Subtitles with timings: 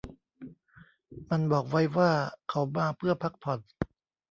[1.29, 2.11] มันบอกไว้ว่า
[2.49, 3.59] เขามาเพื่อพักผ่อน